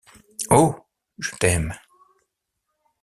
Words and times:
Oh! 0.49 0.87
je 1.19 1.35
t’aime. 1.37 1.75